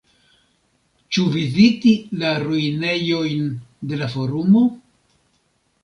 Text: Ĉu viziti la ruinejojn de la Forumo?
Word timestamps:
Ĉu 1.17 1.25
viziti 1.35 1.93
la 2.23 2.33
ruinejojn 2.47 3.47
de 3.93 4.03
la 4.05 4.13
Forumo? 4.19 4.69